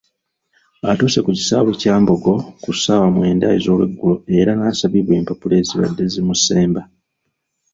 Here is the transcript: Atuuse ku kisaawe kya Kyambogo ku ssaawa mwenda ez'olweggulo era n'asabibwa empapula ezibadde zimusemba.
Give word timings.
Atuuse 0.91 1.19
ku 1.25 1.31
kisaawe 1.37 1.69
kya 1.73 1.79
Kyambogo 1.81 2.33
ku 2.63 2.69
ssaawa 2.75 3.07
mwenda 3.15 3.45
ez'olweggulo 3.57 4.15
era 4.39 4.51
n'asabibwa 4.55 5.13
empapula 5.19 5.53
ezibadde 5.61 6.03
zimusemba. 6.13 6.81